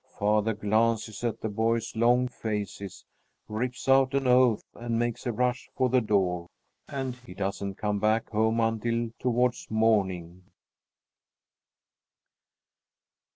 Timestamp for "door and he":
6.01-7.35